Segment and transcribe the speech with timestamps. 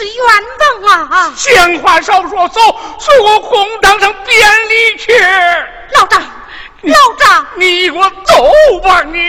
[0.00, 0.24] 是冤
[0.80, 1.34] 枉啊！
[1.36, 2.60] 闲话少说，走，
[2.98, 5.12] 随我公堂上辩理去。
[5.92, 6.22] 老张，
[6.84, 9.20] 老张，你给我走吧，你。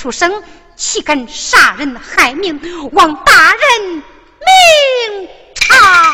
[0.07, 0.43] 文弱书生，
[0.77, 2.61] 岂敢杀人害命？
[2.93, 4.03] 望大人
[4.47, 6.13] 明察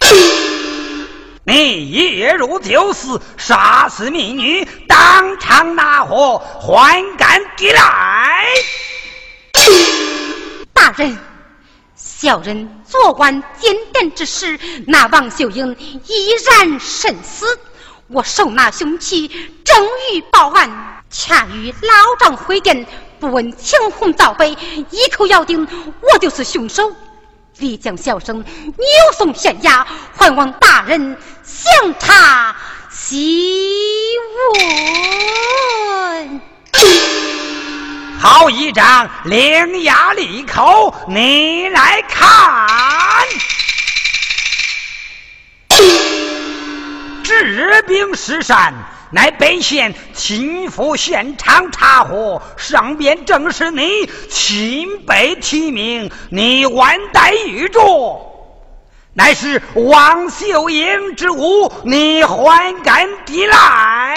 [1.44, 8.44] 你夜入酒肆，杀死民女，当场拿货还敢抵赖。
[10.72, 11.16] 大人，
[11.94, 15.76] 小人昨晚检点之时，那王秀英
[16.06, 17.58] 依然身死。
[18.08, 19.28] 我手拿凶器，
[19.64, 22.86] 正欲报案，恰遇老丈回电，
[23.18, 25.66] 不问青红皂白，一口咬定
[26.00, 26.94] 我就是凶手。
[27.58, 28.86] 立将小生扭
[29.18, 29.84] 送县衙，
[30.16, 32.54] 还望大人详查
[32.90, 34.14] 细
[34.54, 36.40] 问。
[38.20, 43.26] 好一张伶牙俐口，你来看。
[47.24, 48.72] 治兵施善，
[49.12, 58.20] 乃本县亲赴现场查获，上边正是你亲被提名，你万代玉镯，
[59.12, 64.14] 乃是王秀英之物，你还敢抵赖？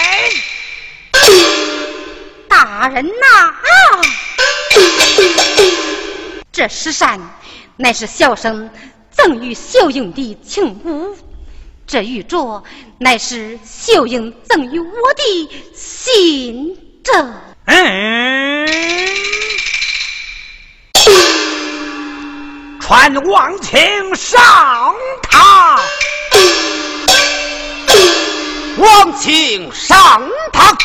[2.48, 4.00] 大人呐啊！
[6.52, 7.20] 这石扇
[7.76, 8.70] 乃是小生
[9.10, 11.16] 赠与秀英的情物。
[11.86, 12.62] 这玉镯
[12.98, 17.12] 乃是秀英赠予我的信札。
[17.66, 18.66] 嗯，
[22.80, 25.78] 传王庆上堂，
[28.78, 30.76] 王庆上堂。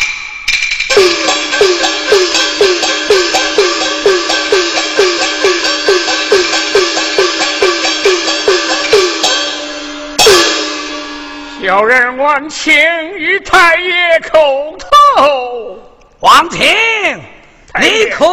[11.69, 12.73] 小人王庆
[13.15, 15.79] 与太爷叩头。
[16.19, 16.65] 王庭，
[17.79, 18.25] 你可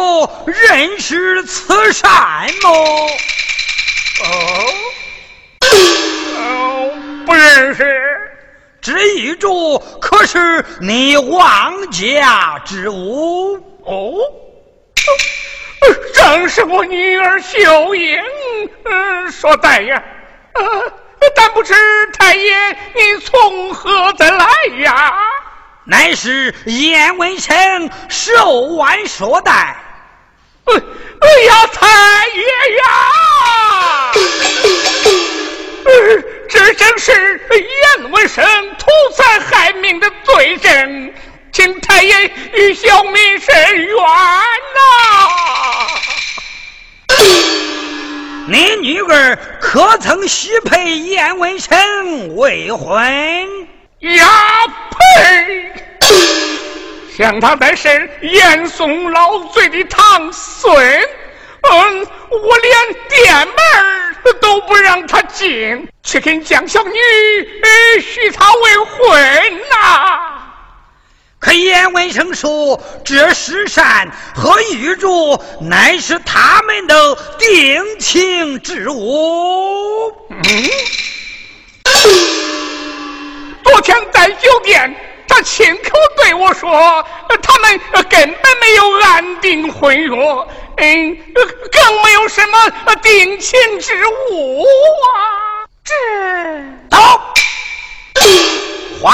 [0.47, 2.09] 认识此善
[2.63, 2.69] 么？
[4.23, 4.65] 哦，
[6.35, 6.91] 哦，
[7.27, 7.85] 不认识。
[8.81, 13.53] 这玉镯可是你王家之物？
[13.85, 14.15] 哦，
[16.15, 18.19] 正是我女儿秀英
[18.85, 20.03] 嗯所带呀。
[21.35, 21.73] 但不知
[22.17, 24.45] 太爷你从何得来
[24.83, 25.13] 呀？
[25.89, 29.77] 乃是燕文生手腕所带。
[30.65, 30.75] 哎
[31.47, 31.87] 呀，太
[32.27, 32.43] 爷
[32.77, 34.11] 呀！
[36.49, 37.11] 这正是
[37.57, 38.45] 燕文生
[38.77, 41.13] 图财害命的罪证，
[41.53, 43.95] 请太爷与小民伸冤
[44.75, 44.79] 呐！
[48.49, 53.67] 你女儿可曾许配燕文生未婚？
[53.99, 54.25] 呀
[54.89, 55.73] 呸！
[57.17, 66.99] 想他在是严嵩老罪的堂孙，嗯，我连店门都不让他进，却跟江小女
[67.99, 70.46] 许他未婚呐！
[71.39, 80.13] 可燕文生说，这石山和玉柱乃是他们的定情之物。
[83.63, 84.95] 昨天在酒店，
[85.27, 87.05] 他亲口对我说，
[87.43, 87.79] 他们
[88.09, 90.15] 根本没有安定婚约，
[90.77, 91.17] 嗯，
[91.71, 95.56] 更没有什么定情之物啊！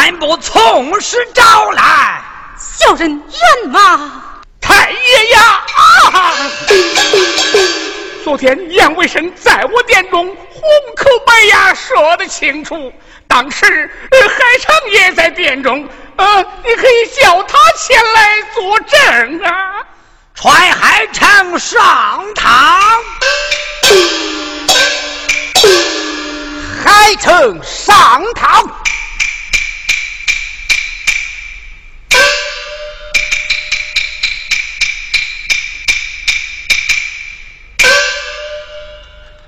[0.04, 2.22] 还不从实招来？
[2.60, 4.22] 小人冤吗？
[4.60, 5.64] 太爷呀！
[5.78, 6.34] 啊！
[8.22, 10.62] 昨天杨卫生在我店中红
[10.98, 12.92] 口白牙说得清楚，
[13.30, 19.80] 当时海城也在店中，呃，你可以叫他前来作证啊！
[20.36, 23.02] 传海城上堂，
[26.84, 28.83] 海城上堂。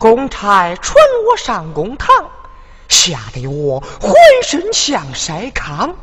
[0.05, 2.29] 公差传我上公堂，
[2.87, 5.95] 吓得我浑身像筛糠，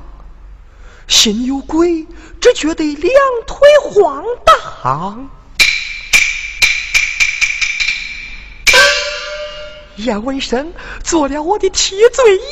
[1.07, 2.09] 心有鬼，
[2.41, 3.13] 只觉得两
[3.47, 5.31] 腿晃荡。
[9.99, 10.73] 燕文生
[11.05, 12.45] 做了我的替罪羊，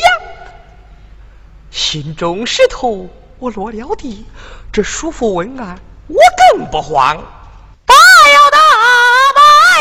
[1.73, 3.09] 心中石头
[3.40, 4.25] 我落了地，
[4.73, 6.16] 这叔父问案我
[6.54, 7.40] 更不慌。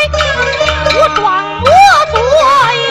[0.01, 1.65] 我装模
[2.11, 2.88] 作样。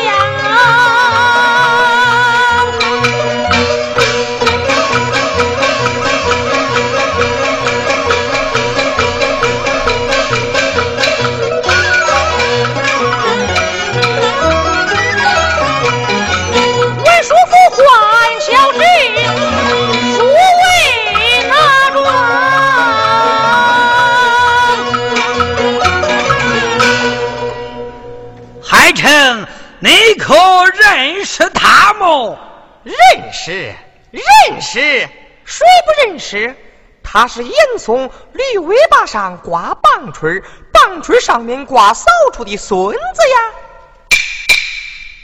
[31.24, 32.38] 识他么？
[32.84, 33.74] 认识，
[34.10, 35.08] 认识，
[35.44, 36.54] 谁不认识？
[37.02, 43.36] 他是严嵩驴尾巴上挂棒槌，棒槌上面挂扫帚的孙子呀。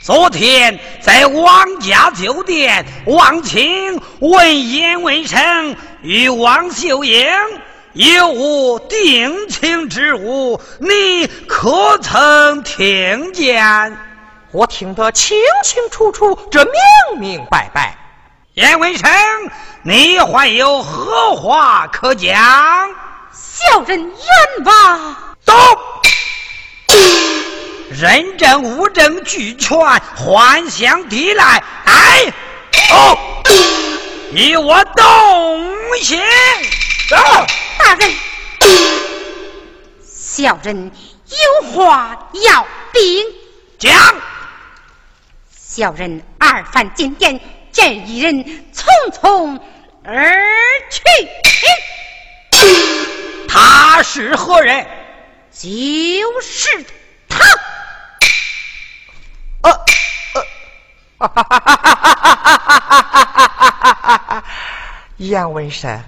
[0.01, 7.27] 昨天在王家酒店，王清问言问生与王秀英
[7.93, 14.14] 有无定情之物，你可曾听见？
[14.55, 17.93] 我听得清清楚楚，这明明白白。
[18.53, 19.11] 严文生，
[19.83, 22.33] 你还有何话可讲？
[23.33, 25.15] 小人冤枉。
[25.43, 25.53] 走，
[27.89, 29.77] 人证物证俱全，
[30.15, 31.61] 幻相抵赖。
[31.83, 32.33] 哎，
[32.93, 33.17] 哦，
[34.31, 36.17] 与我动刑。
[37.09, 37.17] 走，
[37.77, 38.15] 大人，
[40.01, 40.89] 小人
[41.27, 43.25] 有话要禀。
[43.77, 44.15] 讲。
[45.75, 47.41] 叫人二犯进殿，
[47.73, 49.59] 见一人匆匆
[50.05, 50.33] 而
[50.89, 51.01] 去。
[53.49, 54.87] 他是何人？
[55.51, 55.67] 就
[56.41, 56.85] 是
[57.27, 57.39] 他。
[61.17, 61.27] 哈哈！
[61.27, 61.73] 哈哈哈
[62.87, 64.43] 哈哈哈！
[65.17, 66.05] 严文山，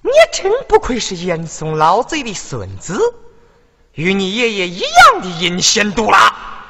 [0.00, 2.98] 你真不愧是严嵩老贼的孙子，
[3.92, 6.61] 与你爷爷一样的阴险毒辣。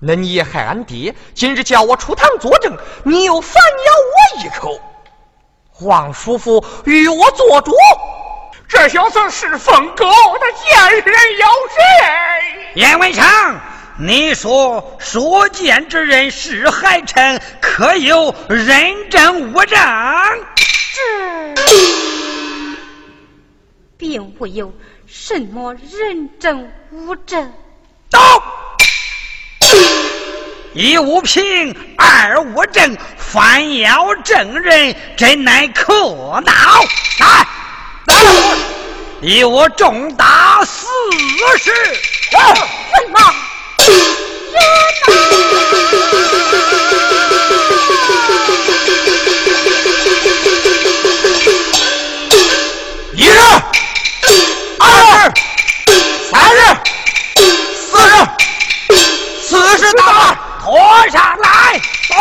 [0.00, 3.92] 恁爷害俺爹，今日叫我出堂作证，你又反咬
[4.38, 4.80] 我一口。
[5.70, 7.72] 黄叔父与我做主，
[8.68, 12.76] 这小子是疯狗，他见人咬人。
[12.76, 13.60] 严文强，
[13.98, 19.78] 你说所见之人是海臣，可有人证物证？
[20.94, 21.00] 这
[23.96, 24.72] 并无有
[25.08, 27.52] 什么人证物证。
[28.10, 28.18] 到。
[30.74, 35.94] 一无凭，二无证，反咬证人，真乃可
[36.44, 36.52] 恼！
[37.18, 37.46] 来，
[38.06, 38.14] 来，
[39.22, 40.86] 以我重大死
[41.58, 41.72] 事！
[42.30, 42.38] 什
[43.10, 43.18] 么？
[53.14, 53.36] 一人，
[54.78, 54.86] 二
[55.22, 55.32] 人，
[56.30, 56.58] 三日，
[57.74, 58.14] 四人，
[59.40, 60.02] 四十大
[60.68, 60.76] 躲
[61.10, 62.14] 上来，走。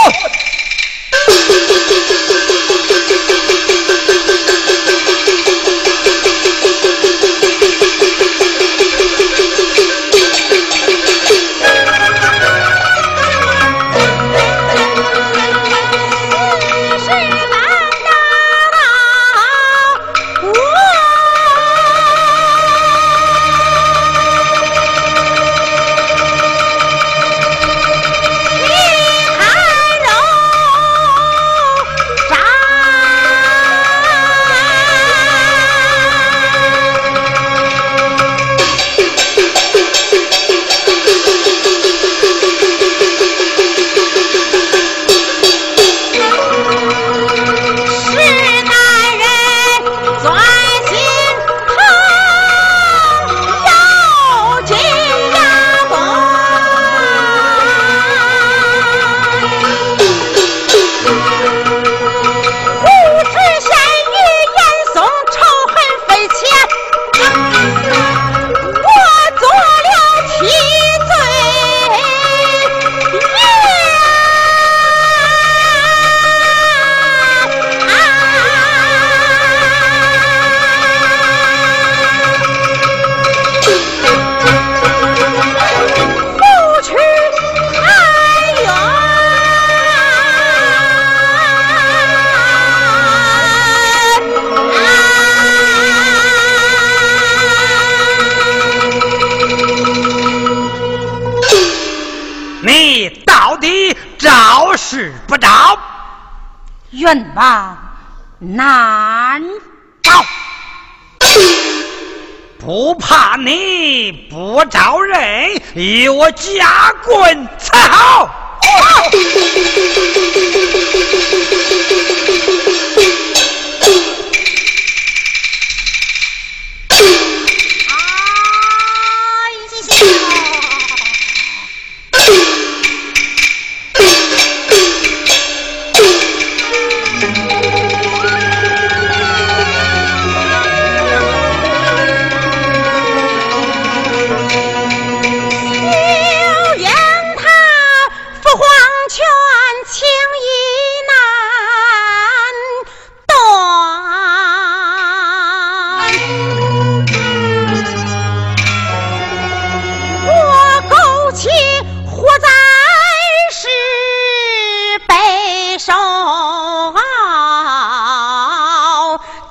[114.12, 118.30] 不招人，与我夹棍才好。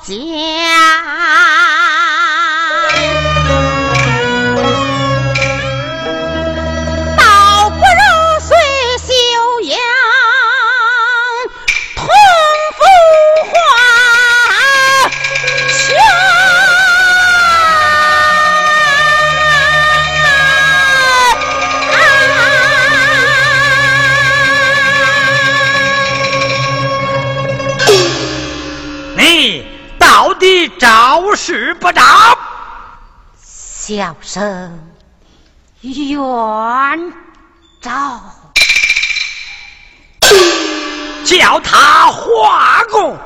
[0.06, 0.65] 姐
[33.96, 34.78] 叫声
[35.80, 36.20] 元
[37.80, 38.20] 照，
[41.24, 43.16] 叫他花公。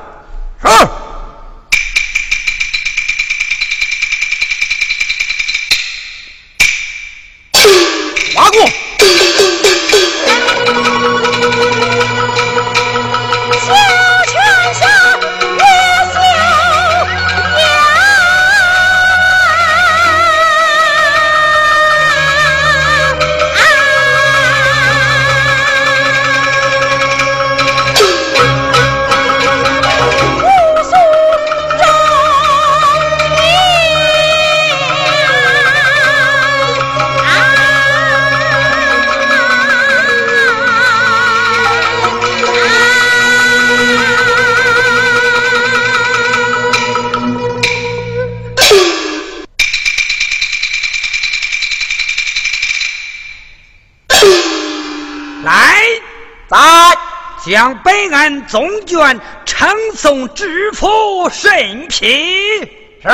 [58.51, 62.59] 本案总卷呈送知府审批。
[63.01, 63.09] 是。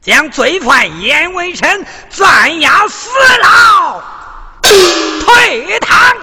[0.00, 3.10] 将罪犯严文臣暂押死
[3.42, 4.02] 牢，
[4.62, 6.16] 退堂。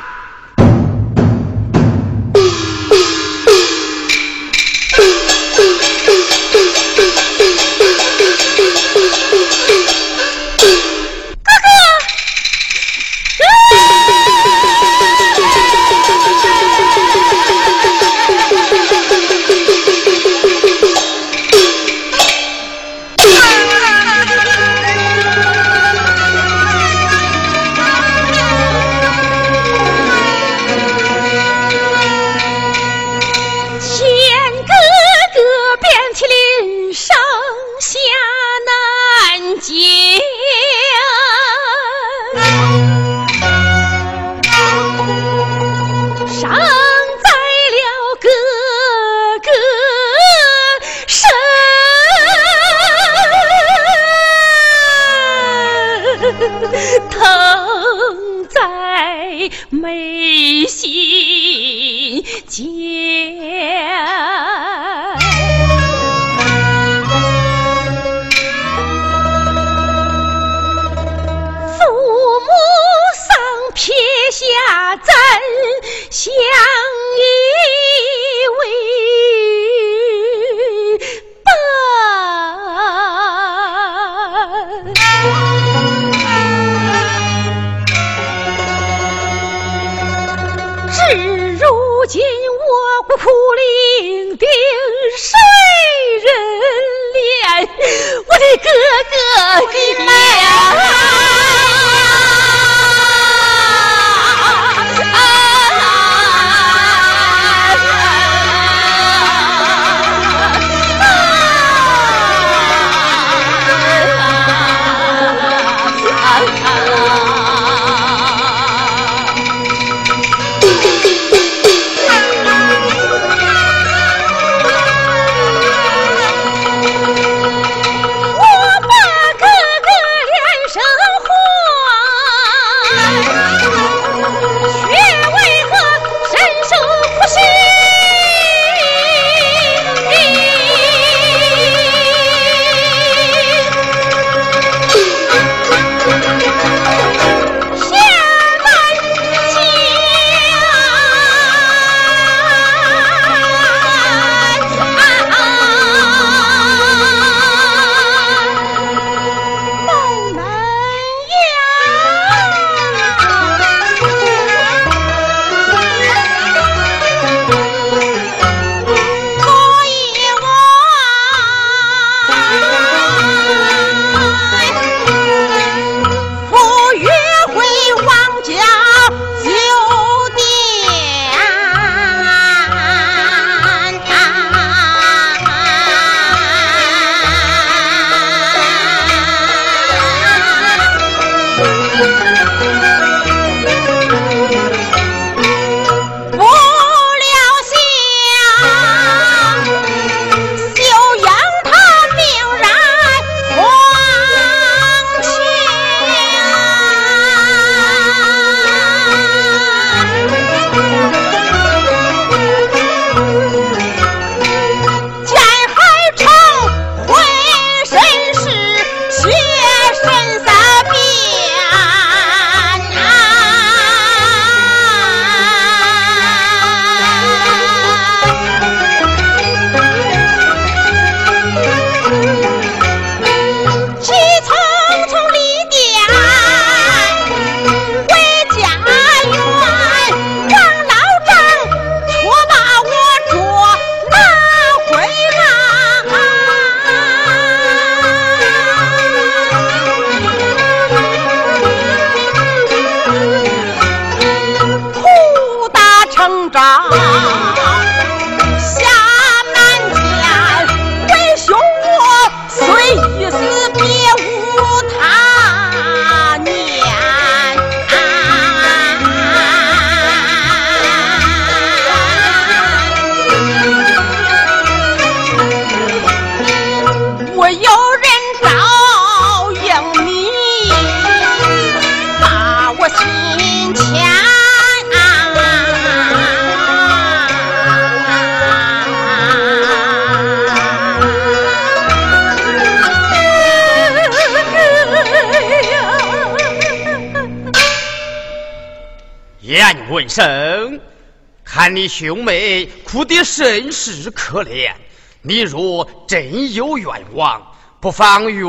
[303.47, 304.73] 哭得甚是可怜。
[305.21, 307.41] 你若真有愿望，
[307.79, 308.45] 不妨月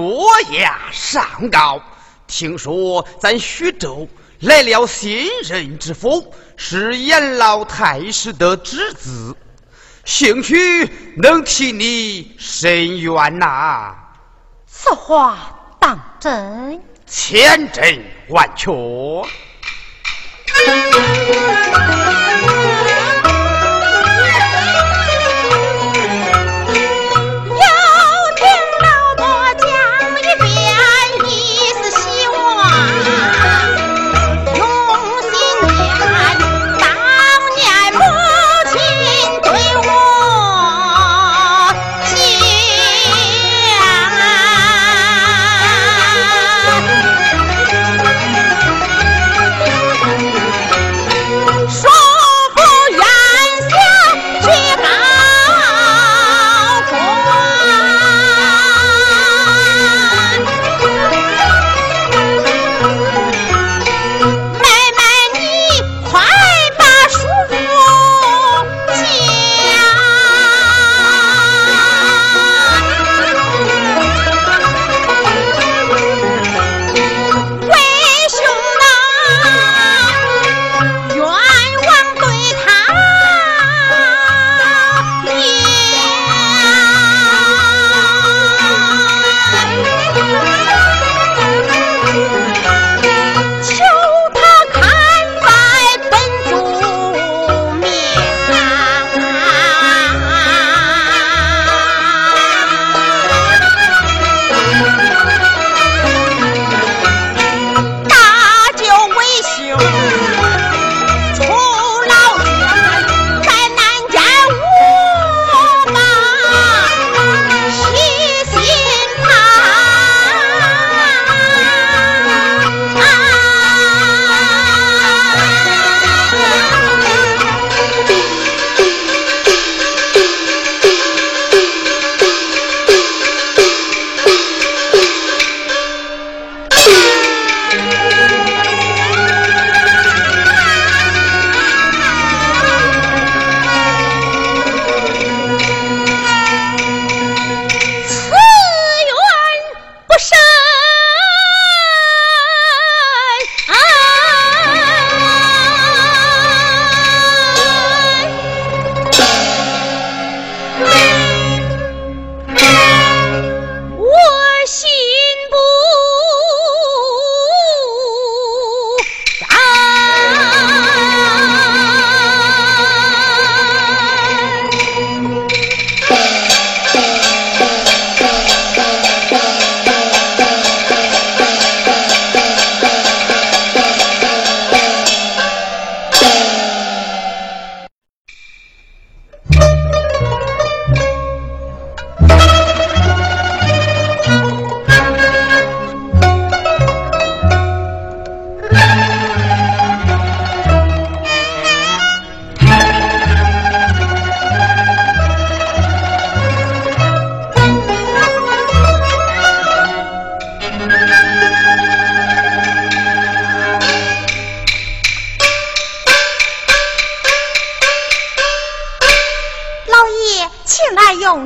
[0.58, 1.80] 牙上告。
[2.26, 4.08] 听说咱徐州
[4.40, 9.36] 来了新任知府，是严老太师的侄子，
[10.04, 10.56] 兴许
[11.16, 13.94] 能替你伸冤呐。
[14.66, 16.82] 此话当真？
[17.06, 18.72] 千真万确。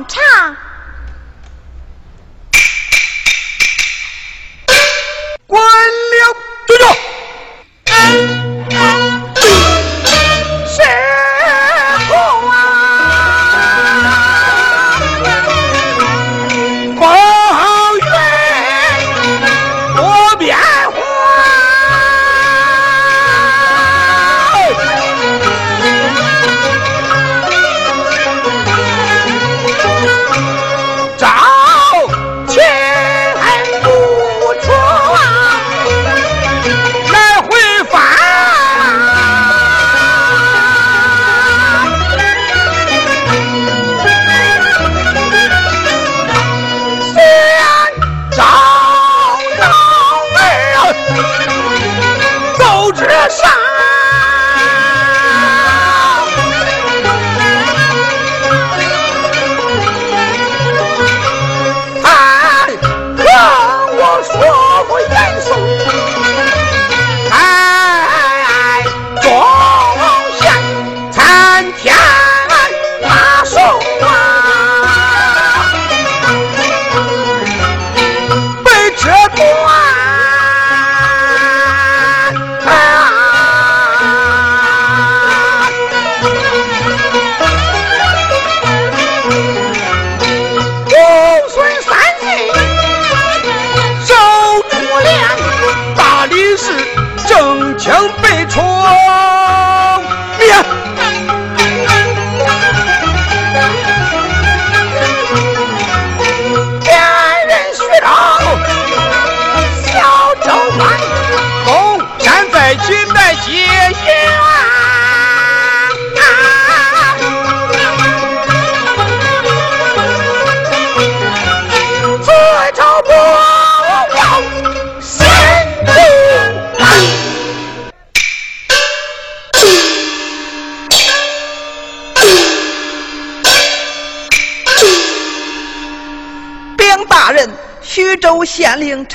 [0.07, 0.55] 唱，
[5.45, 6.33] 关了，
[6.65, 6.92] 住脚。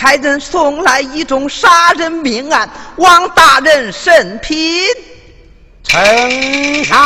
[0.09, 2.67] 差人送来一宗杀人命案，
[2.97, 4.87] 望大人审批。
[5.85, 6.97] 呈上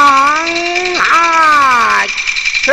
[0.94, 2.06] 来。
[2.62, 2.72] 是。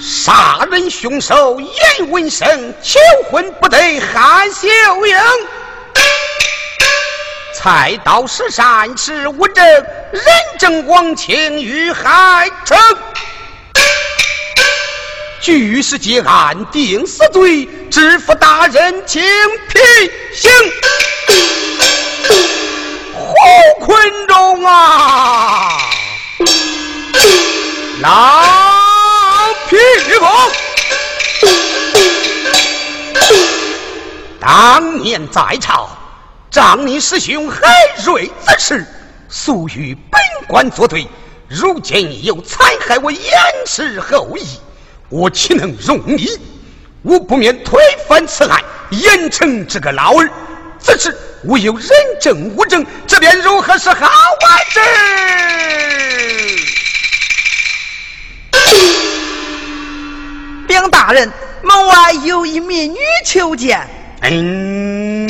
[0.00, 4.68] 杀人凶手严文生，求婚不得韩秀
[5.04, 5.16] 英。
[7.56, 10.22] 菜刀石山是无证，人
[10.60, 12.78] 证王庆遇害成。
[15.40, 19.78] 据实结案，定死罪，知府大人请批
[20.34, 20.50] 行。
[23.14, 23.34] 胡
[23.86, 25.80] 坤中啊，
[28.02, 28.44] 老
[29.70, 29.78] 匹
[30.18, 30.26] 夫，
[34.38, 35.88] 当年在朝，
[36.50, 37.60] 仗你师兄海
[38.04, 38.86] 瑞之事，
[39.30, 41.08] 素与本官作对，
[41.48, 43.22] 如今又残害我严
[43.66, 44.44] 氏后裔。
[45.10, 46.26] 我岂能容你？
[47.02, 50.30] 我不免推翻此案，严惩这个老儿。
[50.78, 51.88] 此事我有人
[52.20, 54.08] 证物证，这便如何是好？
[54.42, 54.80] 万事？
[60.68, 61.28] 禀大人，
[61.62, 63.84] 门外有一民女求见。
[64.22, 65.26] 嗯，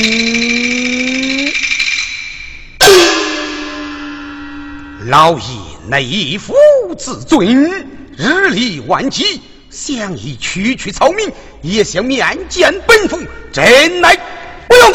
[5.06, 5.44] 老爷
[5.88, 6.54] 内府
[6.98, 7.88] 自尊，
[8.18, 9.40] 日理万机。
[9.70, 11.30] 想以区区草民，
[11.62, 13.18] 也想面见本府，
[13.52, 14.16] 真乃
[14.68, 14.92] 不用。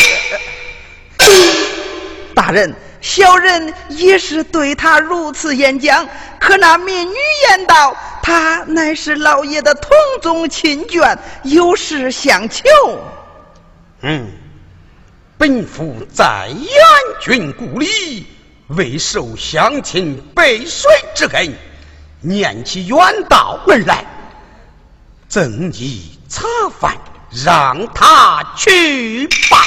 [2.35, 6.07] 大人，小人也是对他如此演讲，
[6.39, 7.15] 可那民女
[7.49, 9.89] 言道，他乃是老爷的同
[10.21, 12.65] 宗亲眷，有事相求。
[14.01, 14.27] 嗯，
[15.38, 16.67] 本府在远
[17.21, 18.27] 郡故里，
[18.67, 21.53] 未受乡亲背水之恩，
[22.19, 22.97] 念起远
[23.29, 24.05] 道而来。
[25.29, 26.43] 正义茶
[26.79, 26.97] 饭，
[27.45, 29.65] 让他去吧。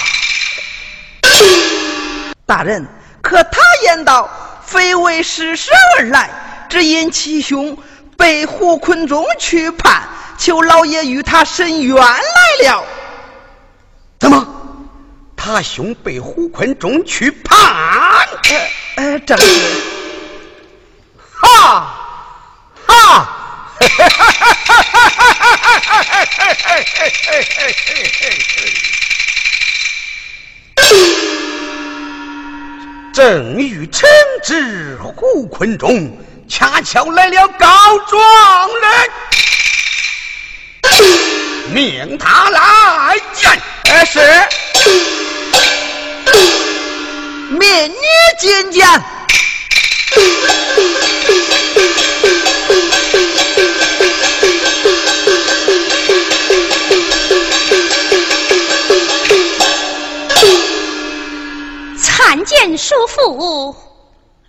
[2.46, 2.86] 大人，
[3.20, 4.30] 可他言道，
[4.64, 6.30] 非为施舍而来，
[6.70, 7.76] 只因其兄
[8.16, 12.84] 被胡坤中去判，求老爷与他伸冤来了。
[14.18, 14.46] 怎么？
[15.36, 17.58] 他兄被胡坤中去判？
[18.96, 19.60] 呃呃，正是。
[21.32, 21.94] 哈
[22.86, 23.34] 哈。
[33.12, 34.06] 正欲惩
[34.44, 36.16] 治胡坤中
[36.48, 38.20] 恰巧来了告状
[38.80, 39.10] 人。
[41.74, 43.60] 命他来见。
[43.90, 44.20] 而是。
[47.58, 47.96] 免你
[48.38, 48.86] 见见。
[62.58, 63.76] 参见叔父。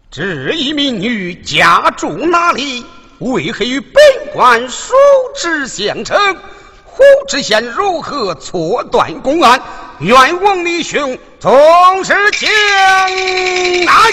[0.10, 2.84] 这一民女家住哪里？
[3.20, 4.02] 为何与本
[4.34, 4.96] 官叔
[5.36, 6.36] 侄相称？
[6.86, 9.62] 胡知县如何错断公案？
[10.00, 12.50] 愿王李兄总是将
[13.86, 14.12] 来。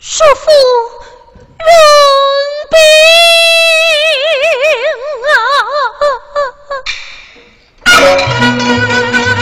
[0.00, 0.50] 叔父
[1.58, 1.68] 润
[2.72, 2.78] 病
[7.84, 9.35] 啊！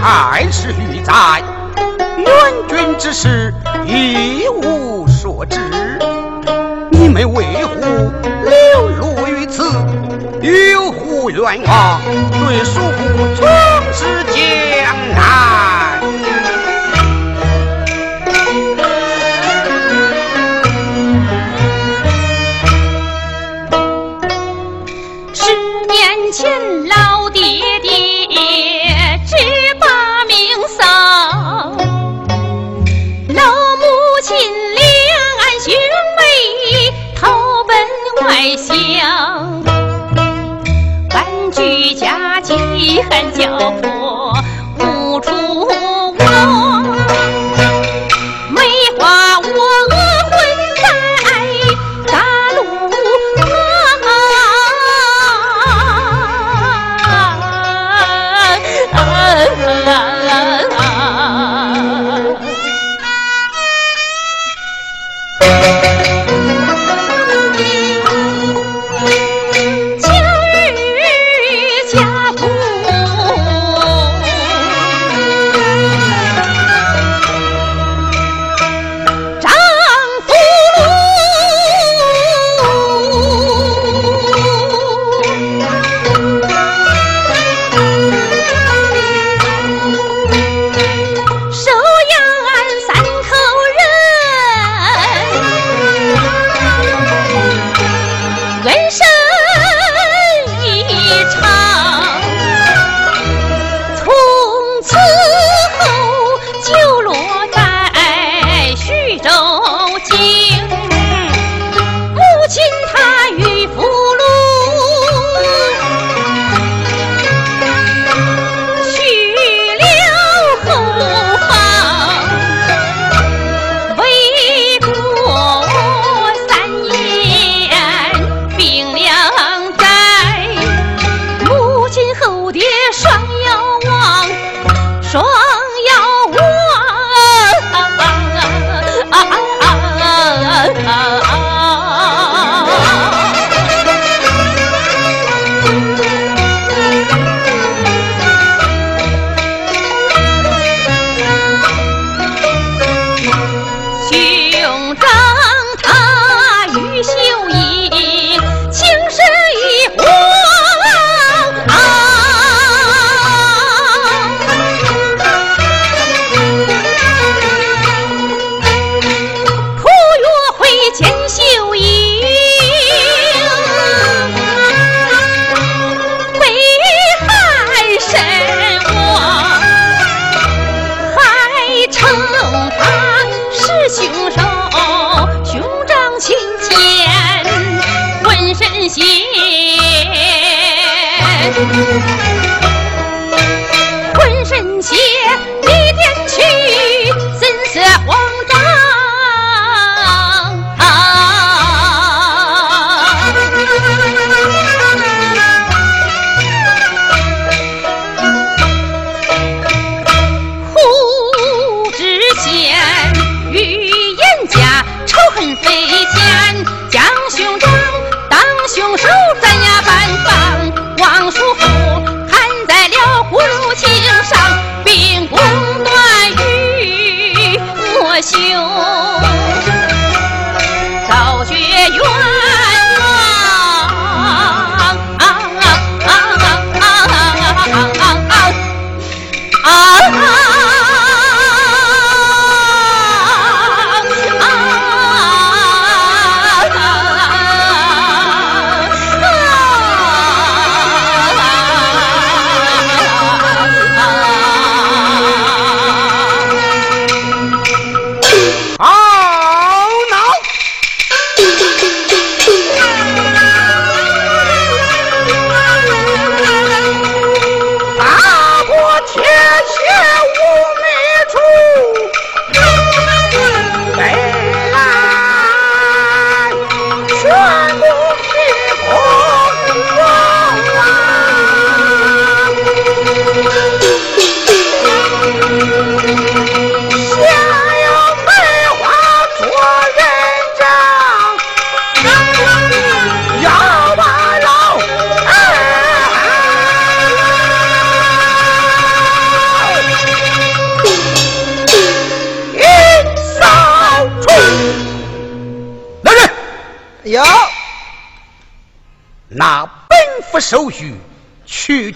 [0.00, 1.42] 二十余载
[2.18, 3.52] 援军之事
[3.86, 5.58] 一无所知。
[6.90, 8.12] 你们为何
[8.44, 9.64] 流落于此
[10.42, 12.00] 有何冤枉
[12.46, 13.67] 对叔父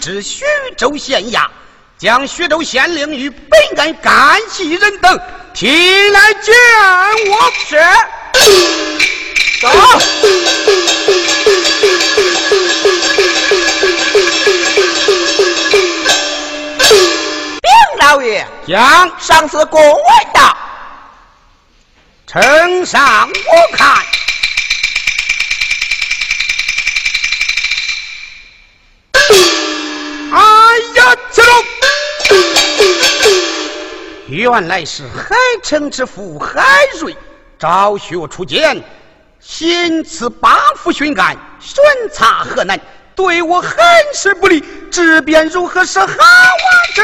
[0.03, 0.43] 至徐
[0.75, 1.47] 州县衙，
[1.97, 5.17] 将徐州县令与本案干系人等
[5.53, 6.53] 提来见
[7.29, 7.39] 我。
[7.65, 7.79] 是。
[9.61, 9.69] 走。
[17.61, 20.57] 禀老爷，将上次公文到。
[22.27, 24.03] 呈上我看。
[34.33, 36.63] 原来是海城之父海
[36.99, 37.15] 瑞
[37.59, 38.83] 昭雪出见，
[39.39, 42.79] 行刺八府巡案，巡查河南，
[43.15, 43.77] 对我很
[44.11, 46.17] 是不利，这便如何是好啊？
[46.95, 47.03] 这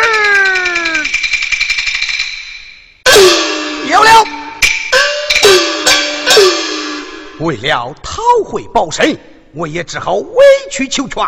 [3.92, 4.26] 有了。
[7.42, 9.16] 为了讨回宝身，
[9.54, 11.24] 我也只好委曲求全，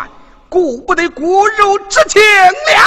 [0.48, 2.82] 顾不得骨肉之情了。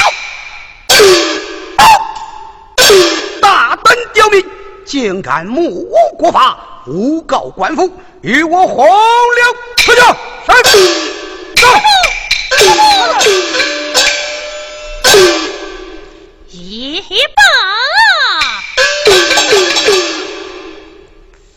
[3.41, 4.45] 大胆刁民，
[4.85, 9.99] 竟敢目无国法，诬告官府，与我红了出去！
[16.49, 17.01] 一
[17.35, 17.45] 棒！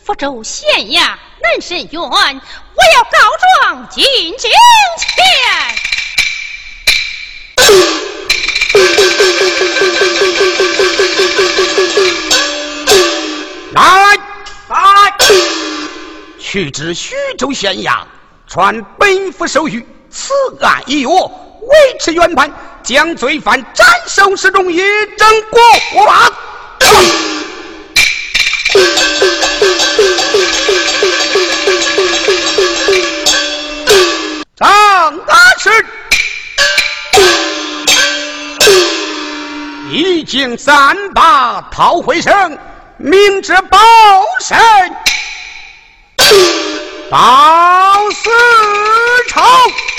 [0.04, 1.14] 福州县衙。
[1.40, 3.16] 南神院，我要告
[3.62, 4.50] 状进京前。
[16.50, 17.98] 去至徐州县衙，
[18.46, 20.32] 传本府手续，此
[20.62, 22.50] 案已阅，维持原判，
[22.82, 25.60] 将罪犯斩首示众，一正国
[26.06, 26.32] 法。
[34.56, 35.68] 张大师
[39.90, 42.58] 已经三把逃回生，
[42.96, 43.78] 明知报
[44.40, 44.56] 身
[47.10, 47.18] 报
[48.10, 48.30] 私
[49.28, 49.97] 仇。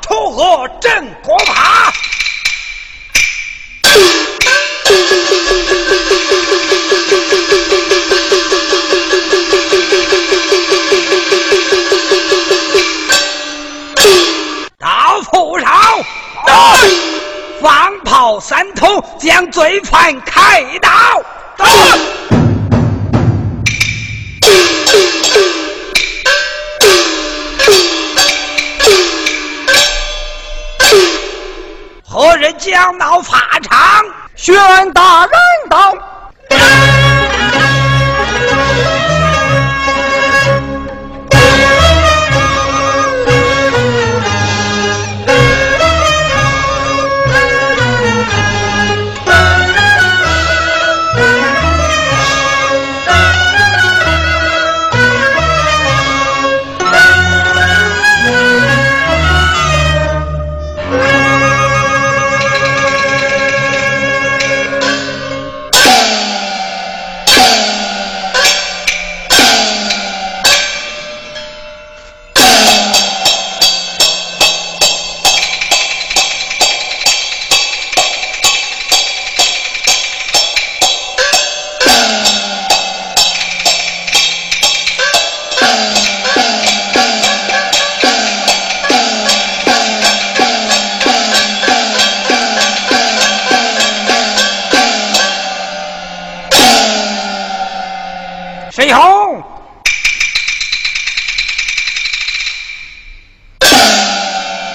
[0.00, 1.92] 出河镇国法。
[14.78, 15.66] 刀斧手，
[17.60, 20.90] 放炮三通，将罪犯开刀，
[32.60, 34.04] 将到法场
[34.36, 34.54] 宣
[34.92, 35.32] 大人
[35.70, 36.89] 到。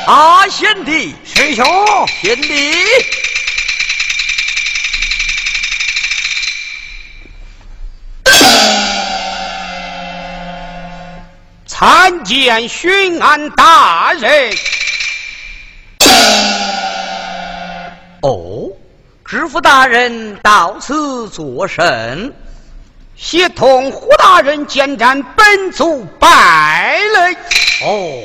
[0.06, 1.66] 大贤弟师兄
[2.22, 2.76] 贤弟
[11.66, 14.56] 参见巡安大人。
[18.22, 18.70] 哦？
[19.26, 22.32] 知府大人到此作甚？
[23.16, 27.34] 协同胡大人监斩本族败类
[27.82, 28.22] 哦。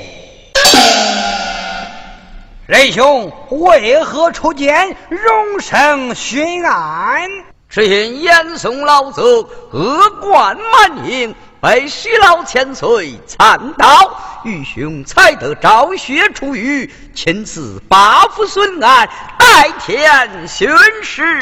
[2.70, 7.28] 仁兄为何出见荣升巡按？
[7.68, 9.20] 只因严嵩老祖
[9.72, 20.70] 恶贯满盈，被西老千岁参到，愚兄才得昭雪出狱，亲自八府孙案，代天巡
[21.02, 21.40] 视。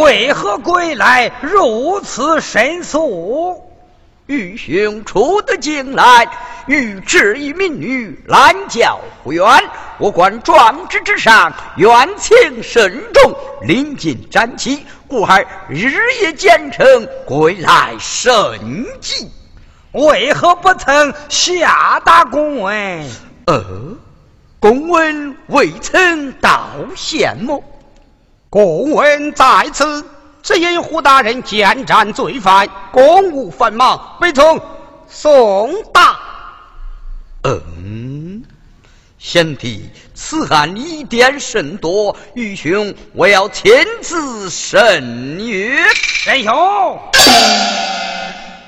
[0.00, 3.73] 为何归来如此神速？
[4.26, 6.26] 愚兄出得京来，
[6.66, 9.44] 欲治一民女拦轿不冤，
[9.98, 18.32] 我观壮志之上冤情深重，临近斩旗，故而日夜兼程归来甚
[18.98, 19.30] 急。
[19.92, 23.06] 为何不曾下达公文？
[23.44, 23.62] 呃，
[24.58, 27.62] 公文未曾到县么？
[28.48, 30.02] 公文在此，
[30.44, 34.60] 只因胡大人见战罪犯，公务繁忙，未曾
[35.08, 36.18] 送达。
[37.44, 38.42] 嗯，
[39.18, 43.72] 贤弟，此案疑点甚多，愚兄我要亲
[44.02, 45.78] 自审阅。
[46.26, 46.98] 仁兄，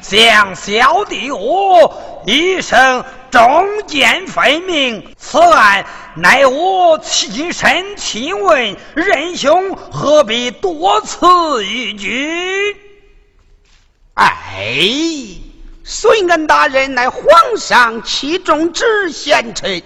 [0.01, 12.77] 将小弟我一生忠奸分明，此案乃我亲身亲问，仁兄何必多此一举？
[14.15, 14.81] 哎，
[15.85, 17.23] 孙恩大人乃皇
[17.57, 19.81] 上器重之贤臣，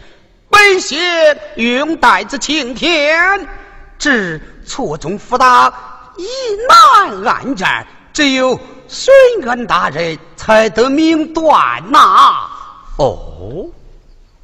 [0.49, 3.47] 本县用带子青天，
[3.99, 5.75] 只错综复杂，
[6.17, 6.25] 疑
[6.67, 8.59] 难案战，只有
[8.91, 9.15] 隋
[9.47, 12.49] 恩大人才得命断呐。
[12.99, 13.71] 哦，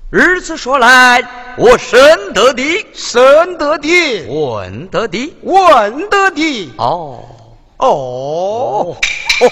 [0.09, 1.21] 如此说来，
[1.57, 3.89] 我深得的，深得的，
[4.29, 6.73] 问得的，问得的。
[6.79, 7.25] 哦
[7.79, 8.97] 哦，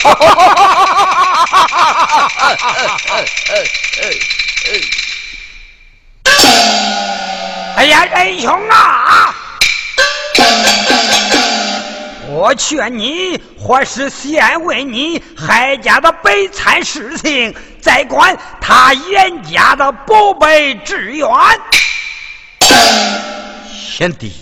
[7.76, 9.34] 哎呀，仁兄啊！
[12.34, 21.28] 我劝你，或是先问你海家的悲惨事情，再管他严家的宝贝志愿。
[23.72, 24.32] 贤弟，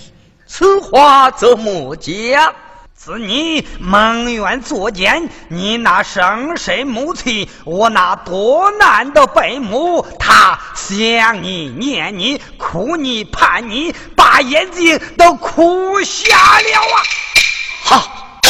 [0.47, 2.55] 此话怎么讲？
[2.95, 17.03] 自你蒙冤作奸，你那生身母亲，我那多难的背母，他想你念你哭你盼你，把眼睛都哭瞎了啊！
[17.93, 18.41] 好，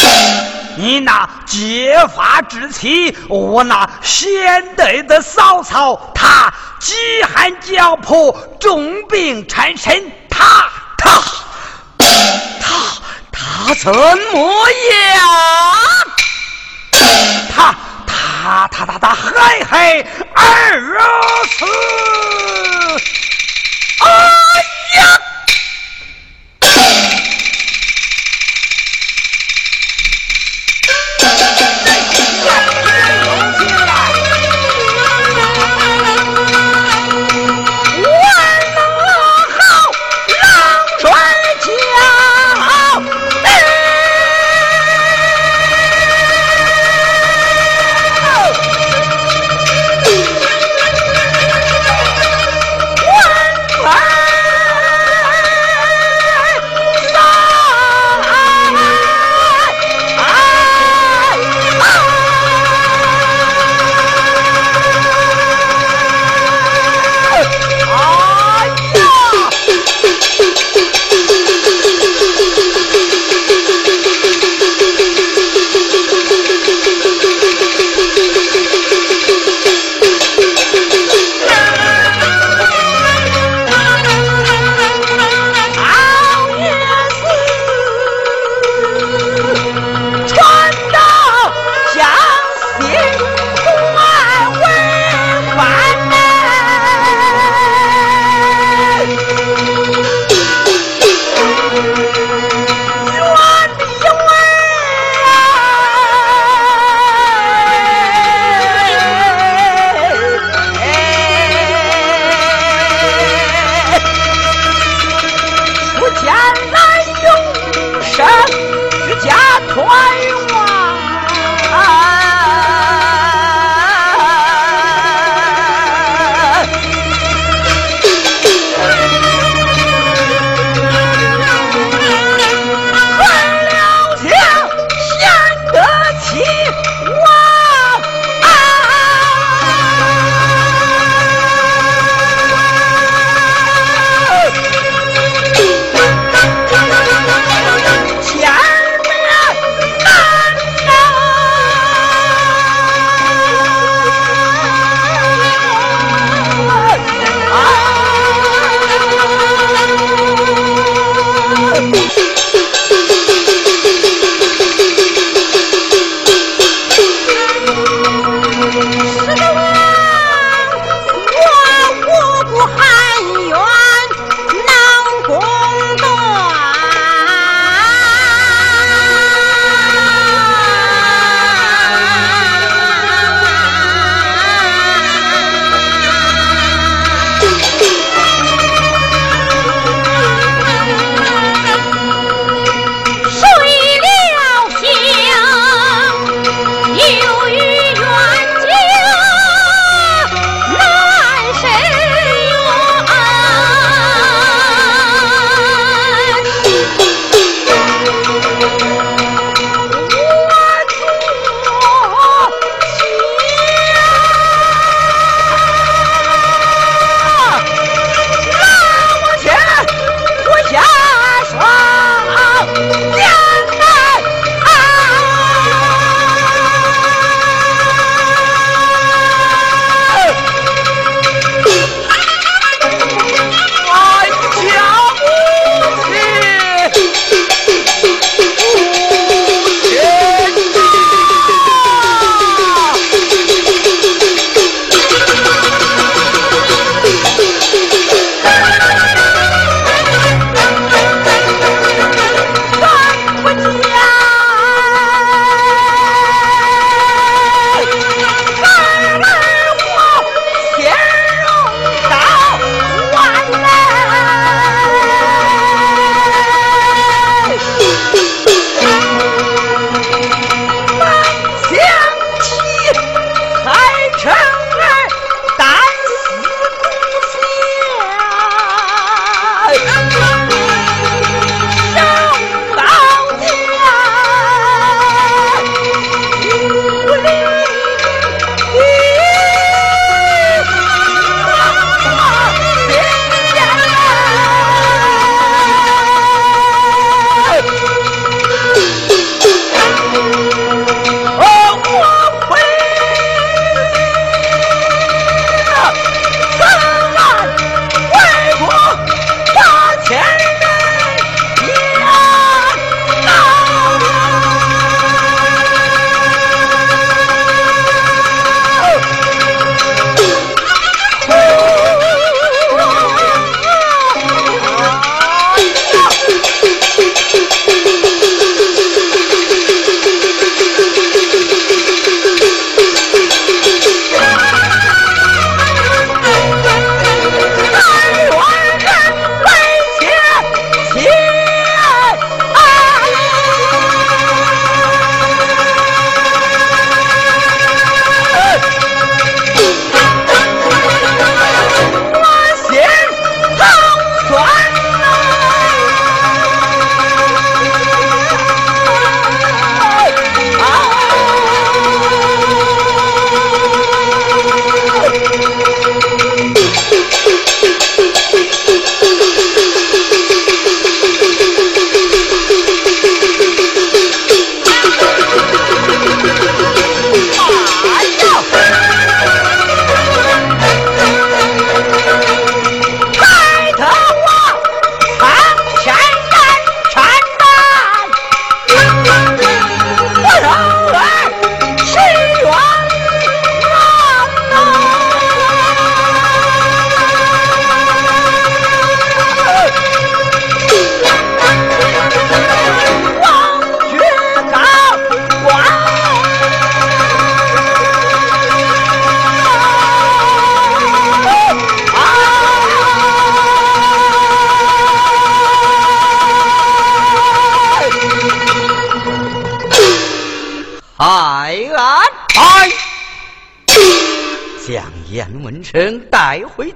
[0.76, 8.30] 你那结发之妻，我那贤德的嫂嫂，她饥寒交迫，
[8.60, 11.20] 重病缠身，她她
[11.98, 12.76] 她。
[13.32, 15.28] 他怎么样？
[17.56, 17.74] 他
[18.06, 20.00] 他他他他还还
[20.34, 20.44] 二
[21.48, 21.66] 死！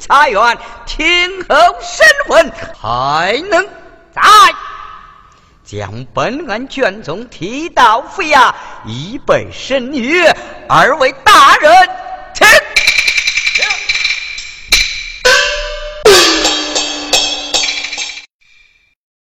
[0.09, 3.65] 带回茶园听候审问，还能
[4.13, 4.23] 在
[5.65, 8.53] 将本案卷宗提到府衙，
[8.85, 10.35] 以备审阅。
[10.69, 11.13] 而为，